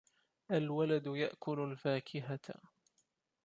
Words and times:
الْوَلَدُ 0.51 1.07
يَأْكُلُ 1.07 1.59
الْفَاكِهَةَ. 1.59 2.53